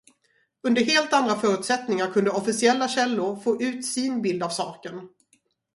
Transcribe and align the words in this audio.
Under 0.63 0.83
helt 0.83 1.13
andra 1.13 1.35
förutsättningar 1.35 2.07
kunde 2.11 2.29
officiella 2.31 2.87
källor 2.87 3.35
få 3.35 3.61
ut 3.61 3.85
sin 3.85 4.21
bild 4.21 4.43
av 4.43 4.49
saken. 4.49 5.01